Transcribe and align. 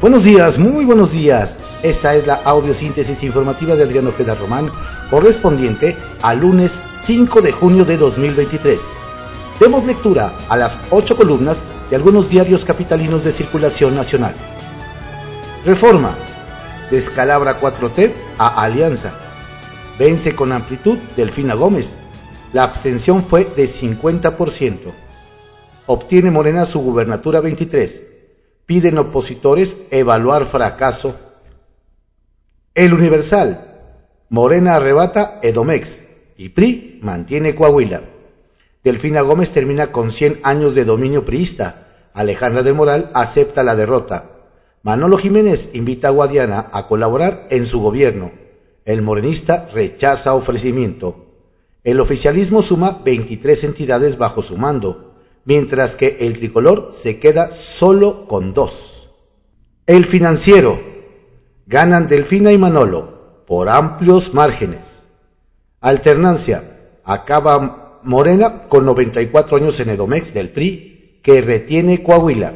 Buenos 0.00 0.24
días, 0.24 0.58
muy 0.58 0.86
buenos 0.86 1.12
días. 1.12 1.58
Esta 1.82 2.14
es 2.14 2.26
la 2.26 2.36
audiosíntesis 2.36 3.22
informativa 3.22 3.76
de 3.76 3.82
Adriano 3.82 4.08
Ojeda 4.08 4.34
Román, 4.34 4.72
correspondiente 5.10 5.94
al 6.22 6.40
lunes 6.40 6.80
5 7.02 7.42
de 7.42 7.52
junio 7.52 7.84
de 7.84 7.98
2023. 7.98 8.78
Demos 9.60 9.84
lectura 9.84 10.32
a 10.48 10.56
las 10.56 10.80
ocho 10.88 11.18
columnas 11.18 11.64
de 11.90 11.96
algunos 11.96 12.30
diarios 12.30 12.64
capitalinos 12.64 13.24
de 13.24 13.32
circulación 13.32 13.94
nacional. 13.94 14.34
Reforma. 15.66 16.16
Descalabra 16.90 17.60
4T 17.60 18.10
a 18.38 18.62
Alianza. 18.62 19.12
Vence 19.98 20.34
con 20.34 20.52
amplitud 20.52 20.96
Delfina 21.14 21.52
Gómez. 21.52 21.96
La 22.54 22.62
abstención 22.62 23.22
fue 23.22 23.44
de 23.44 23.64
50%. 23.64 24.78
Obtiene 25.84 26.30
Morena 26.30 26.64
su 26.64 26.80
gubernatura 26.80 27.42
23 27.42 28.09
piden 28.70 28.98
opositores 28.98 29.88
evaluar 29.90 30.46
fracaso. 30.46 31.16
El 32.72 32.94
Universal, 32.94 33.66
Morena 34.28 34.76
arrebata 34.76 35.40
Edomex 35.42 36.02
y 36.36 36.50
PRI 36.50 37.00
mantiene 37.02 37.56
Coahuila. 37.56 38.02
Delfina 38.84 39.22
Gómez 39.22 39.50
termina 39.50 39.88
con 39.88 40.12
100 40.12 40.38
años 40.44 40.76
de 40.76 40.84
dominio 40.84 41.24
priista. 41.24 41.88
Alejandra 42.14 42.62
del 42.62 42.74
Moral 42.74 43.10
acepta 43.12 43.64
la 43.64 43.74
derrota. 43.74 44.30
Manolo 44.84 45.18
Jiménez 45.18 45.70
invita 45.72 46.06
a 46.06 46.12
Guadiana 46.12 46.66
a 46.70 46.86
colaborar 46.86 47.48
en 47.50 47.66
su 47.66 47.80
gobierno. 47.80 48.30
El 48.84 49.02
morenista 49.02 49.68
rechaza 49.74 50.34
ofrecimiento. 50.34 51.26
El 51.82 51.98
oficialismo 51.98 52.62
suma 52.62 53.00
23 53.04 53.64
entidades 53.64 54.16
bajo 54.16 54.42
su 54.42 54.56
mando 54.56 55.09
mientras 55.44 55.96
que 55.96 56.18
el 56.20 56.36
tricolor 56.36 56.92
se 56.94 57.18
queda 57.18 57.50
solo 57.50 58.26
con 58.26 58.54
dos. 58.54 59.08
El 59.86 60.04
financiero. 60.04 60.80
Ganan 61.66 62.08
Delfina 62.08 62.52
y 62.52 62.58
Manolo 62.58 63.44
por 63.46 63.68
amplios 63.68 64.34
márgenes. 64.34 65.02
Alternancia. 65.80 66.62
Acaba 67.04 68.00
Morena 68.02 68.68
con 68.68 68.84
94 68.86 69.56
años 69.56 69.80
en 69.80 69.90
Edomex 69.90 70.34
del 70.34 70.50
PRI 70.50 71.20
que 71.22 71.40
retiene 71.40 72.02
Coahuila. 72.02 72.54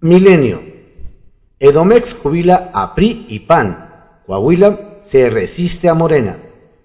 Milenio. 0.00 0.62
Edomex 1.58 2.14
jubila 2.14 2.70
a 2.74 2.94
PRI 2.94 3.26
y 3.28 3.40
PAN. 3.40 4.22
Coahuila 4.26 5.00
se 5.04 5.30
resiste 5.30 5.88
a 5.88 5.94
Morena. 5.94 6.38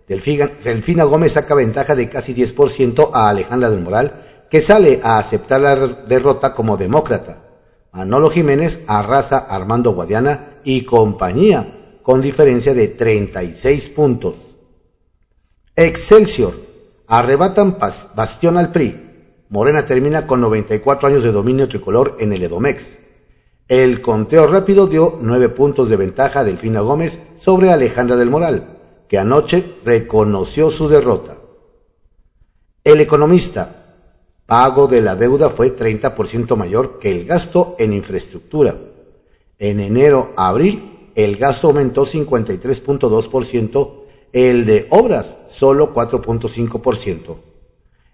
Delfina 0.07 1.03
Gómez 1.05 1.33
saca 1.33 1.55
ventaja 1.55 1.95
de 1.95 2.09
casi 2.09 2.33
10% 2.35 3.11
a 3.13 3.29
Alejandra 3.29 3.69
del 3.69 3.81
Moral 3.81 4.30
que 4.51 4.59
sale 4.59 4.99
a 5.01 5.17
aceptar 5.17 5.61
la 5.61 5.77
derrota 5.77 6.53
como 6.53 6.75
demócrata. 6.75 7.41
Manolo 7.93 8.29
Jiménez 8.29 8.83
arrasa 8.85 9.37
Armando 9.37 9.93
Guadiana 9.93 10.57
y 10.65 10.81
compañía, 10.83 11.99
con 12.01 12.21
diferencia 12.21 12.73
de 12.73 12.89
36 12.89 13.89
puntos. 13.89 14.35
Excelsior. 15.73 16.53
Arrebatan 17.07 17.77
bastión 18.13 18.57
al 18.57 18.73
PRI. 18.73 19.45
Morena 19.47 19.85
termina 19.85 20.27
con 20.27 20.41
94 20.41 21.07
años 21.07 21.23
de 21.23 21.31
dominio 21.31 21.69
tricolor 21.69 22.17
en 22.19 22.33
el 22.33 22.43
Edomex. 22.43 22.97
El 23.69 24.01
conteo 24.01 24.47
rápido 24.47 24.87
dio 24.87 25.17
9 25.21 25.47
puntos 25.47 25.87
de 25.87 25.95
ventaja 25.95 26.41
a 26.41 26.43
Delfina 26.43 26.81
Gómez 26.81 27.19
sobre 27.39 27.71
Alejandra 27.71 28.17
del 28.17 28.29
Moral, 28.29 28.79
que 29.07 29.17
anoche 29.17 29.63
reconoció 29.85 30.69
su 30.69 30.89
derrota. 30.89 31.37
El 32.83 32.99
economista 32.99 33.80
pago 34.51 34.87
de 34.87 34.99
la 34.99 35.15
deuda 35.15 35.49
fue 35.49 35.73
30% 35.73 36.57
mayor 36.57 36.99
que 36.99 37.09
el 37.09 37.23
gasto 37.23 37.77
en 37.79 37.93
infraestructura. 37.93 38.75
En 39.57 39.79
enero 39.79 40.33
a 40.35 40.49
abril, 40.49 41.09
el 41.15 41.37
gasto 41.37 41.67
aumentó 41.67 42.05
53.2%, 42.05 43.91
el 44.33 44.65
de 44.65 44.87
obras 44.89 45.37
solo 45.49 45.93
4.5%. 45.93 47.37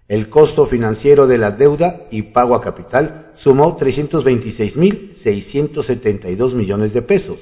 El 0.06 0.28
costo 0.28 0.64
financiero 0.64 1.26
de 1.26 1.38
la 1.38 1.50
deuda 1.50 2.06
y 2.12 2.22
pago 2.22 2.54
a 2.54 2.60
capital 2.60 3.32
sumó 3.34 3.76
326.672 3.76 6.54
millones 6.54 6.92
de 6.92 7.02
pesos, 7.02 7.40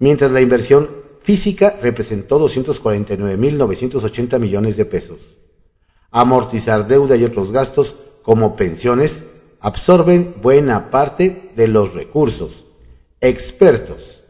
mientras 0.00 0.32
la 0.32 0.40
inversión 0.40 0.90
física 1.22 1.78
representó 1.80 2.40
249.980 2.40 4.40
millones 4.40 4.76
de 4.76 4.86
pesos. 4.86 5.20
Amortizar 6.10 6.88
deuda 6.88 7.14
y 7.14 7.22
otros 7.22 7.52
gastos 7.52 7.94
como 8.24 8.56
pensiones 8.56 9.22
absorben 9.60 10.34
buena 10.42 10.90
parte 10.90 11.52
de 11.54 11.68
los 11.68 11.92
recursos. 11.92 12.64
Expertos. 13.20 14.22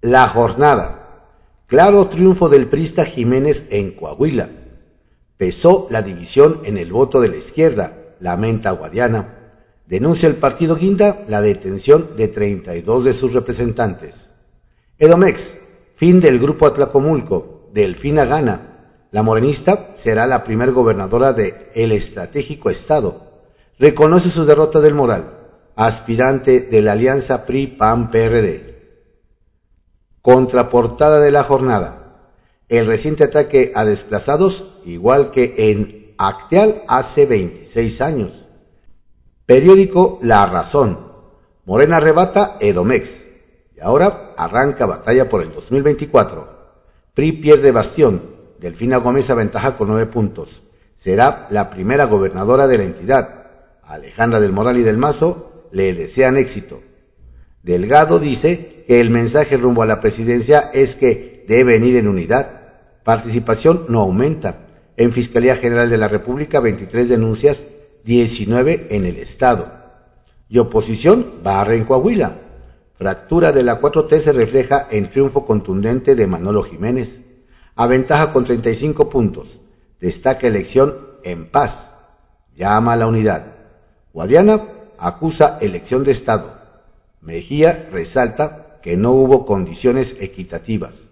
La 0.00 0.28
jornada. 0.28 1.32
Claro 1.66 2.06
triunfo 2.06 2.48
del 2.48 2.68
prista 2.68 3.04
Jiménez 3.04 3.66
en 3.70 3.90
Coahuila. 3.90 4.48
Pesó 5.36 5.88
la 5.90 6.02
división 6.02 6.60
en 6.64 6.78
el 6.78 6.92
voto 6.92 7.20
de 7.20 7.28
la 7.28 7.36
izquierda, 7.36 8.14
lamenta 8.20 8.70
Guadiana. 8.70 9.34
Denuncia 9.86 10.28
el 10.28 10.36
partido 10.36 10.76
Guinda 10.76 11.24
la 11.28 11.40
detención 11.40 12.16
de 12.16 12.28
32 12.28 13.04
de 13.04 13.12
sus 13.12 13.32
representantes. 13.32 14.30
Edomex, 14.98 15.56
fin 15.96 16.20
del 16.20 16.38
grupo 16.38 16.66
Atlacomulco, 16.66 17.70
Delfina 17.72 18.24
Gana, 18.24 18.65
la 19.16 19.22
morenista 19.22 19.94
será 19.96 20.26
la 20.26 20.44
primer 20.44 20.72
gobernadora 20.72 21.32
de 21.32 21.70
el 21.74 21.92
estratégico 21.92 22.68
Estado. 22.68 23.22
Reconoce 23.78 24.28
su 24.28 24.44
derrota 24.44 24.82
del 24.82 24.92
Moral, 24.92 25.30
aspirante 25.74 26.60
de 26.60 26.82
la 26.82 26.92
alianza 26.92 27.46
PRI-PAN-PRD. 27.46 28.76
Contraportada 30.20 31.20
de 31.20 31.30
la 31.30 31.44
jornada. 31.44 32.28
El 32.68 32.84
reciente 32.84 33.24
ataque 33.24 33.72
a 33.74 33.86
desplazados, 33.86 34.80
igual 34.84 35.30
que 35.30 35.54
en 35.70 36.14
Acteal 36.18 36.82
hace 36.86 37.24
26 37.24 38.02
años. 38.02 38.44
Periódico 39.46 40.18
La 40.20 40.44
Razón. 40.44 40.98
Morena 41.64 41.96
arrebata 41.96 42.58
Edomex. 42.60 43.22
Y 43.74 43.80
ahora 43.80 44.34
arranca 44.36 44.84
batalla 44.84 45.30
por 45.30 45.40
el 45.40 45.54
2024. 45.54 46.54
PRI 47.14 47.32
pierde 47.32 47.72
bastión 47.72 48.35
Delfina 48.60 48.96
Gómez 48.98 49.28
aventaja 49.30 49.76
con 49.76 49.88
nueve 49.88 50.06
puntos. 50.06 50.62
Será 50.94 51.46
la 51.50 51.70
primera 51.70 52.04
gobernadora 52.06 52.66
de 52.66 52.78
la 52.78 52.84
entidad. 52.84 53.46
Alejandra 53.82 54.40
del 54.40 54.52
Moral 54.52 54.78
y 54.78 54.82
del 54.82 54.96
Mazo 54.96 55.68
le 55.72 55.94
desean 55.94 56.36
éxito. 56.36 56.80
Delgado 57.62 58.18
dice 58.18 58.84
que 58.86 59.00
el 59.00 59.10
mensaje 59.10 59.56
rumbo 59.56 59.82
a 59.82 59.86
la 59.86 60.00
presidencia 60.00 60.70
es 60.72 60.96
que 60.96 61.44
deben 61.46 61.84
ir 61.84 61.96
en 61.96 62.08
unidad. 62.08 62.46
Participación 63.04 63.84
no 63.88 64.00
aumenta. 64.00 64.66
En 64.96 65.12
Fiscalía 65.12 65.56
General 65.56 65.90
de 65.90 65.98
la 65.98 66.08
República, 66.08 66.60
23 66.60 67.08
denuncias, 67.08 67.64
19 68.04 68.86
en 68.90 69.04
el 69.04 69.18
Estado. 69.18 69.70
Y 70.48 70.58
oposición 70.58 71.26
barra 71.42 71.74
en 71.74 71.84
Coahuila. 71.84 72.36
Fractura 72.94 73.52
de 73.52 73.62
la 73.62 73.80
4T 73.80 74.20
se 74.20 74.32
refleja 74.32 74.86
en 74.90 75.10
triunfo 75.10 75.44
contundente 75.44 76.14
de 76.14 76.26
Manolo 76.26 76.62
Jiménez 76.62 77.25
aventaja 77.76 78.32
con 78.32 78.44
35 78.44 79.08
puntos. 79.10 79.60
Destaca 80.00 80.46
elección 80.46 80.96
en 81.22 81.46
paz. 81.46 81.90
Llama 82.56 82.94
a 82.94 82.96
la 82.96 83.06
unidad. 83.06 83.44
Guadiana 84.12 84.60
acusa 84.98 85.58
elección 85.60 86.02
de 86.02 86.12
Estado. 86.12 86.54
Mejía 87.20 87.88
resalta 87.92 88.78
que 88.82 88.96
no 88.96 89.12
hubo 89.12 89.44
condiciones 89.44 90.16
equitativas. 90.20 91.08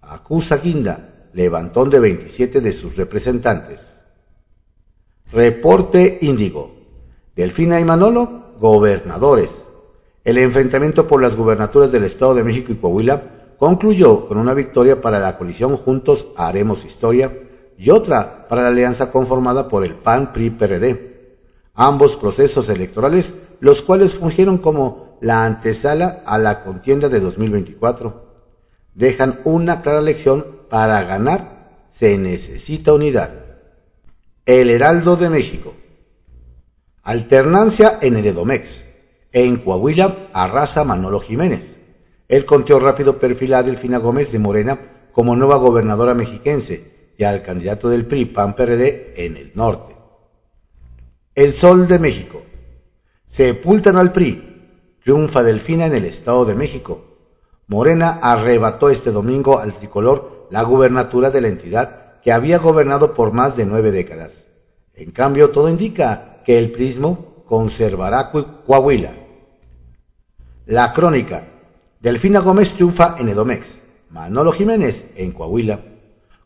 Acusa 0.00 0.56
Guinda 0.56 1.28
levantón 1.32 1.90
de 1.90 2.00
27 2.00 2.62
de 2.62 2.72
sus 2.72 2.96
representantes. 2.96 3.80
Reporte 5.30 6.18
Índigo. 6.22 6.74
Delfina 7.34 7.78
y 7.78 7.84
Manolo, 7.84 8.54
gobernadores. 8.58 9.50
El 10.24 10.38
enfrentamiento 10.38 11.06
por 11.06 11.20
las 11.20 11.36
gubernaturas 11.36 11.92
del 11.92 12.04
Estado 12.04 12.34
de 12.34 12.44
México 12.44 12.72
y 12.72 12.76
Coahuila 12.76 13.35
concluyó 13.58 14.26
con 14.26 14.38
una 14.38 14.54
victoria 14.54 15.00
para 15.00 15.18
la 15.18 15.36
coalición 15.36 15.76
Juntos 15.76 16.26
Haremos 16.36 16.84
Historia 16.84 17.32
y 17.78 17.90
otra 17.90 18.46
para 18.48 18.62
la 18.62 18.68
alianza 18.68 19.10
conformada 19.10 19.68
por 19.68 19.84
el 19.84 19.94
PAN-PRI-PRD. 19.94 21.16
Ambos 21.74 22.16
procesos 22.16 22.68
electorales, 22.68 23.34
los 23.60 23.82
cuales 23.82 24.14
fungieron 24.14 24.58
como 24.58 25.18
la 25.20 25.44
antesala 25.44 26.22
a 26.26 26.38
la 26.38 26.62
contienda 26.62 27.08
de 27.08 27.20
2024, 27.20 28.24
dejan 28.94 29.40
una 29.44 29.82
clara 29.82 30.00
lección 30.00 30.44
para 30.70 31.02
ganar 31.02 31.56
se 31.90 32.18
necesita 32.18 32.92
unidad. 32.92 33.30
El 34.44 34.70
Heraldo 34.70 35.16
de 35.16 35.30
México. 35.30 35.74
Alternancia 37.02 37.98
en 38.02 38.16
el 38.16 38.26
Edomex. 38.26 38.82
En 39.32 39.56
Coahuila 39.56 40.14
arrasa 40.32 40.84
Manolo 40.84 41.20
Jiménez. 41.20 41.75
El 42.28 42.44
conteo 42.44 42.80
rápido 42.80 43.18
perfila 43.18 43.58
a 43.58 43.62
Delfina 43.62 43.98
Gómez 43.98 44.32
de 44.32 44.40
Morena 44.40 44.78
como 45.12 45.36
nueva 45.36 45.56
gobernadora 45.56 46.12
mexiquense 46.14 47.12
y 47.16 47.22
al 47.24 47.42
candidato 47.42 47.88
del 47.88 48.04
PRI 48.04 48.26
PAN-PRD 48.26 49.24
en 49.24 49.36
el 49.36 49.52
norte. 49.54 49.96
El 51.34 51.52
Sol 51.52 51.86
de 51.86 51.98
México. 52.00 52.42
Sepultan 53.26 53.96
al 53.96 54.12
PRI. 54.12 54.98
Triunfa 55.04 55.44
Delfina 55.44 55.86
en 55.86 55.94
el 55.94 56.04
Estado 56.04 56.44
de 56.44 56.56
México. 56.56 57.04
Morena 57.68 58.18
arrebató 58.20 58.90
este 58.90 59.12
domingo 59.12 59.58
al 59.60 59.72
tricolor 59.72 60.48
la 60.50 60.62
gubernatura 60.62 61.30
de 61.30 61.40
la 61.40 61.48
entidad 61.48 62.20
que 62.22 62.32
había 62.32 62.58
gobernado 62.58 63.14
por 63.14 63.32
más 63.32 63.56
de 63.56 63.66
nueve 63.66 63.92
décadas. 63.92 64.46
En 64.94 65.12
cambio, 65.12 65.50
todo 65.50 65.68
indica 65.68 66.42
que 66.44 66.58
el 66.58 66.72
prismo 66.72 67.44
conservará 67.44 68.32
Coahuila. 68.32 69.14
La 70.66 70.92
crónica. 70.92 71.44
Delfina 72.00 72.40
Gómez 72.40 72.74
triunfa 72.74 73.16
en 73.18 73.30
Edomex. 73.30 73.80
Manolo 74.10 74.52
Jiménez 74.52 75.06
en 75.16 75.32
Coahuila. 75.32 75.80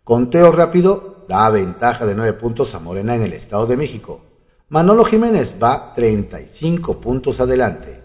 Conteo 0.04 0.52
rápido 0.52 1.26
da 1.28 1.50
ventaja 1.50 2.06
de 2.06 2.14
nueve 2.14 2.34
puntos 2.34 2.74
a 2.74 2.78
Morena 2.78 3.16
en 3.16 3.22
el 3.22 3.32
Estado 3.32 3.66
de 3.66 3.76
México. 3.76 4.20
Manolo 4.68 5.04
Jiménez 5.04 5.56
va 5.60 5.92
35 5.92 7.00
puntos 7.00 7.40
adelante. 7.40 8.00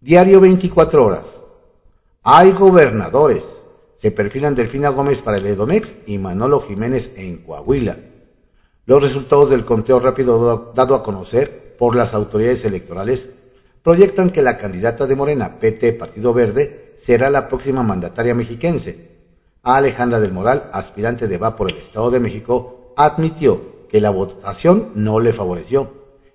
Diario 0.00 0.40
24 0.40 1.04
horas. 1.04 1.40
Hay 2.22 2.52
gobernadores. 2.52 3.42
Se 3.96 4.12
perfilan 4.12 4.54
Delfina 4.54 4.90
Gómez 4.90 5.20
para 5.22 5.38
el 5.38 5.46
Edomex 5.46 5.96
y 6.06 6.18
Manolo 6.18 6.60
Jiménez 6.60 7.12
en 7.16 7.38
Coahuila. 7.38 7.98
Los 8.86 9.02
resultados 9.02 9.50
del 9.50 9.64
conteo 9.64 9.98
rápido 9.98 10.72
dado 10.74 10.94
a 10.94 11.02
conocer 11.02 11.76
por 11.76 11.96
las 11.96 12.14
autoridades 12.14 12.64
electorales 12.64 13.30
proyectan 13.82 14.30
que 14.30 14.42
la 14.42 14.58
candidata 14.58 15.06
de 15.06 15.16
Morena, 15.16 15.58
PT 15.60 15.92
Partido 15.94 16.34
Verde, 16.34 16.94
será 16.98 17.30
la 17.30 17.48
próxima 17.48 17.82
mandataria 17.82 18.34
mexiquense. 18.34 19.08
Alejandra 19.62 20.20
del 20.20 20.32
Moral, 20.32 20.70
aspirante 20.72 21.28
de 21.28 21.38
Va 21.38 21.56
por 21.56 21.70
el 21.70 21.76
Estado 21.76 22.10
de 22.10 22.20
México, 22.20 22.94
admitió 22.96 23.86
que 23.88 24.00
la 24.00 24.10
votación 24.10 24.88
no 24.94 25.20
le 25.20 25.32
favoreció 25.32 25.90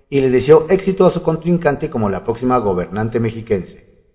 y 0.08 0.20
le 0.20 0.30
deseó 0.30 0.66
éxito 0.68 1.06
a 1.06 1.10
su 1.10 1.22
contrincante 1.22 1.90
como 1.90 2.08
la 2.08 2.24
próxima 2.24 2.58
gobernante 2.58 3.20
mexiquense. 3.20 4.10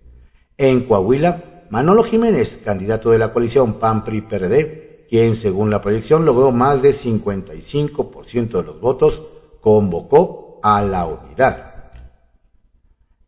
En 0.56 0.84
Coahuila, 0.84 1.66
Manolo 1.70 2.02
Jiménez, 2.02 2.58
candidato 2.64 3.10
de 3.10 3.18
la 3.18 3.32
coalición 3.32 3.74
PAN-PRI-PRD, 3.74 5.06
quien 5.08 5.36
según 5.36 5.70
la 5.70 5.80
proyección 5.80 6.24
logró 6.24 6.52
más 6.52 6.82
de 6.82 6.90
55% 6.90 8.48
de 8.50 8.62
los 8.62 8.80
votos, 8.80 9.22
convocó 9.60 10.60
a 10.62 10.82
la 10.82 11.06
unidad. 11.06 11.69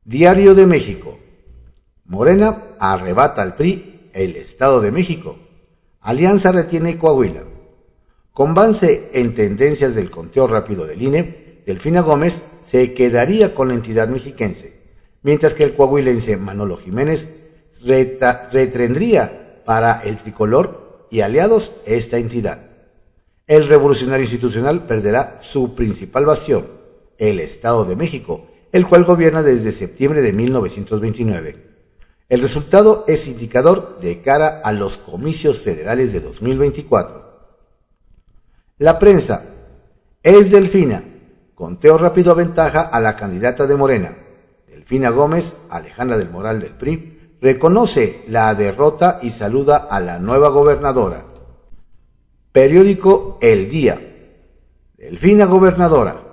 Diario 0.04 0.56
de 0.56 0.66
México. 0.66 1.16
Morena 2.06 2.60
arrebata 2.81 3.40
al 3.40 3.54
PRI 3.54 4.10
el 4.12 4.34
Estado 4.34 4.81
de 4.81 4.90
México. 4.90 5.38
Alianza 6.00 6.50
retiene 6.50 6.99
Coahuila. 6.99 7.44
Con 8.32 8.52
base 8.52 9.10
en 9.12 9.32
tendencias 9.32 9.94
del 9.94 10.10
conteo 10.10 10.49
rápido 10.49 10.88
del 10.88 11.02
INE, 11.02 11.62
Delfina 11.66 12.00
Gómez 12.00 12.43
se 12.66 12.94
quedaría 12.94 13.54
con 13.54 13.69
la 13.69 13.75
entidad 13.75 14.08
mexiquense, 14.08 14.72
mientras 15.22 15.54
que 15.54 15.62
el 15.62 15.75
coahuilense 15.75 16.37
Manolo 16.37 16.78
Jiménez 16.78 17.28
retendría 18.50 19.62
para 19.64 20.02
el 20.02 20.16
tricolor 20.16 21.06
y 21.12 21.20
aliados 21.20 21.75
esta 21.87 22.16
entidad. 22.16 22.58
El 23.46 23.69
revolucionario 23.69 24.25
institucional 24.25 24.84
perderá 24.84 25.38
su 25.43 25.76
principal 25.76 26.26
bastión, 26.26 26.66
el 27.19 27.38
Estado 27.38 27.84
de 27.84 27.94
México, 27.94 28.49
el 28.73 28.87
cual 28.87 29.05
gobierna 29.05 29.43
desde 29.43 29.71
septiembre 29.71 30.23
de 30.23 30.33
1929. 30.33 31.71
El 32.29 32.41
resultado 32.41 33.05
es 33.07 33.29
indicador 33.29 33.99
de 34.01 34.23
cara 34.23 34.61
a 34.65 34.73
los 34.73 34.99
comicios 34.99 35.61
federales 35.61 36.13
de 36.13 36.21
2024. 36.21 37.23
La 38.79 38.99
prensa 38.99 39.45
es 40.23 40.51
Delfina 40.51 41.05
Conteo 41.63 41.97
rápido 41.97 42.33
aventaja 42.33 42.81
a 42.81 42.99
la 42.99 43.15
candidata 43.15 43.69
de 43.69 43.77
Morena. 43.77 44.17
Delfina 44.67 45.11
Gómez, 45.11 45.55
Alejandra 45.71 46.17
del 46.17 46.29
Moral 46.29 46.59
del 46.59 46.73
PRI, 46.73 47.37
reconoce 47.41 48.25
la 48.27 48.53
derrota 48.57 49.21
y 49.23 49.31
saluda 49.31 49.77
a 49.77 50.01
la 50.01 50.19
nueva 50.19 50.49
gobernadora. 50.49 51.25
Periódico 52.51 53.39
El 53.41 53.71
Día. 53.71 54.01
Delfina 54.97 55.45
gobernadora. 55.45 56.31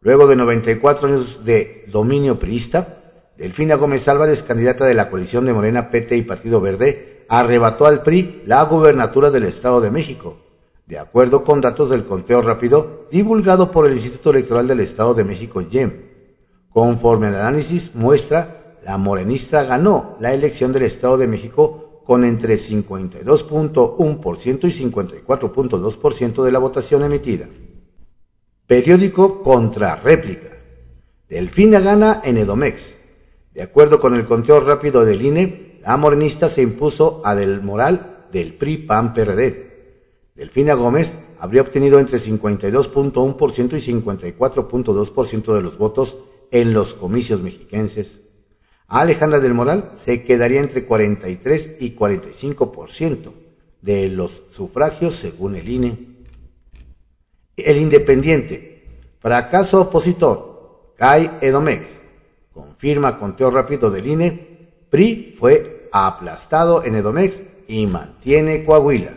Luego 0.00 0.26
de 0.26 0.36
94 0.36 1.08
años 1.08 1.44
de 1.44 1.84
dominio 1.88 2.38
priista, 2.38 2.98
Delfina 3.36 3.76
Gómez 3.76 4.08
Álvarez, 4.08 4.42
candidata 4.42 4.84
de 4.84 4.94
la 4.94 5.10
coalición 5.10 5.46
de 5.46 5.52
Morena, 5.52 5.90
PT 5.90 6.16
y 6.16 6.22
Partido 6.22 6.60
Verde, 6.60 7.24
arrebató 7.28 7.86
al 7.86 8.02
PRI 8.02 8.42
la 8.46 8.62
gubernatura 8.64 9.30
del 9.30 9.44
Estado 9.44 9.80
de 9.80 9.90
México 9.90 10.38
de 10.88 10.98
acuerdo 10.98 11.44
con 11.44 11.60
datos 11.60 11.90
del 11.90 12.04
conteo 12.04 12.40
rápido 12.40 13.06
divulgado 13.10 13.70
por 13.70 13.86
el 13.86 13.92
Instituto 13.92 14.30
Electoral 14.30 14.66
del 14.66 14.80
Estado 14.80 15.12
de 15.12 15.24
México, 15.24 15.60
IEM. 15.60 16.08
Conforme 16.70 17.26
al 17.26 17.34
análisis 17.34 17.94
muestra, 17.94 18.78
la 18.82 18.96
morenista 18.96 19.64
ganó 19.64 20.16
la 20.18 20.32
elección 20.32 20.72
del 20.72 20.84
Estado 20.84 21.18
de 21.18 21.26
México 21.26 22.00
con 22.06 22.24
entre 22.24 22.54
52.1% 22.54 24.64
y 24.64 24.90
54.2% 24.90 26.42
de 26.42 26.52
la 26.52 26.58
votación 26.58 27.04
emitida. 27.04 27.50
Periódico 28.68 29.42
Contra 29.42 29.96
Réplica. 29.96 30.50
Delfina 31.26 31.80
gana 31.80 32.20
en 32.22 32.36
Edomex. 32.36 32.96
De 33.54 33.62
acuerdo 33.62 33.98
con 33.98 34.14
el 34.14 34.26
conteo 34.26 34.60
rápido 34.60 35.06
del 35.06 35.22
INE, 35.22 35.80
la 35.80 35.96
morenista 35.96 36.50
se 36.50 36.60
impuso 36.60 37.22
a 37.24 37.34
Del 37.34 37.62
Moral 37.62 38.26
del 38.30 38.52
PRI-PAN-PRD 38.52 39.68
Delfina 40.34 40.74
Gómez 40.74 41.14
habría 41.40 41.62
obtenido 41.62 41.98
entre 41.98 42.18
52.1% 42.18 43.72
y 43.72 43.92
54.2% 43.92 45.54
de 45.54 45.62
los 45.62 45.78
votos 45.78 46.18
en 46.50 46.74
los 46.74 46.92
comicios 46.92 47.40
mexiquenses. 47.40 48.20
Alejandra 48.86 49.40
del 49.40 49.54
Moral 49.54 49.92
se 49.96 50.24
quedaría 50.24 50.60
entre 50.60 50.84
43 50.84 51.76
y 51.80 51.96
45% 51.96 53.32
de 53.80 54.10
los 54.10 54.42
sufragios 54.50 55.14
según 55.14 55.56
el 55.56 55.70
INE. 55.70 56.17
El 57.58 57.76
Independiente, 57.78 58.84
fracaso 59.18 59.80
opositor, 59.80 60.92
cae 60.96 61.28
Edomex, 61.40 61.82
confirma 62.54 63.18
conteo 63.18 63.50
rápido 63.50 63.90
del 63.90 64.06
INE, 64.06 64.68
PRI 64.90 65.34
fue 65.36 65.88
aplastado 65.92 66.84
en 66.84 66.94
Edomex 66.94 67.40
y 67.66 67.86
mantiene 67.88 68.64
Coahuila. 68.64 69.10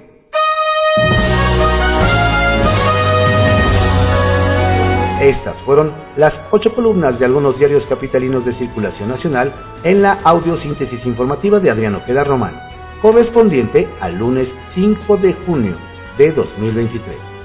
Estas 5.22 5.62
fueron 5.62 5.94
las 6.16 6.42
ocho 6.50 6.74
columnas 6.74 7.20
de 7.20 7.26
algunos 7.26 7.60
diarios 7.60 7.86
capitalinos 7.86 8.44
de 8.44 8.54
circulación 8.54 9.10
nacional 9.10 9.54
en 9.84 10.02
la 10.02 10.14
audiosíntesis 10.24 11.06
informativa 11.06 11.60
de 11.60 11.70
Adriano 11.70 12.00
Ojeda 12.00 12.24
Román, 12.24 12.60
correspondiente 13.04 13.88
al 14.00 14.18
lunes 14.18 14.56
5 14.70 15.18
de 15.18 15.34
junio 15.34 15.78
de 16.18 16.32
2023. 16.32 17.41